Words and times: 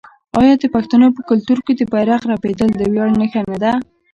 آیا 0.39 0.53
د 0.61 0.63
پښتنو 0.75 1.07
په 1.15 1.21
کلتور 1.29 1.57
کې 1.65 1.73
د 1.75 1.81
بیرغ 1.91 2.21
رپیدل 2.33 2.69
د 2.75 2.81
ویاړ 2.91 3.09
نښه 3.19 3.41
نه 3.49 3.57
ده؟ 3.63 3.71